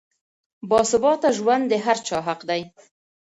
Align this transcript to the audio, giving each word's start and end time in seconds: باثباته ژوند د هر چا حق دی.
باثباته 0.69 1.29
ژوند 1.37 1.63
د 1.69 1.73
هر 1.85 1.97
چا 2.07 2.17
حق 2.27 2.41
دی. 2.49 2.61